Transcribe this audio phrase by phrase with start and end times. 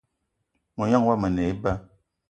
[0.77, 1.71] Mognan yomo a ne eba